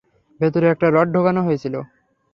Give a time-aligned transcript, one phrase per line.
[0.39, 1.75] ভেতরে একটা রড ঢুকানো হয়েছিল।